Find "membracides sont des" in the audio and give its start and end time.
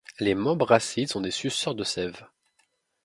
0.33-1.29